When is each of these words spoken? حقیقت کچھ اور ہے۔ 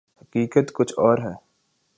حقیقت 0.21 0.73
کچھ 0.73 0.93
اور 0.97 1.17
ہے۔ 1.17 1.33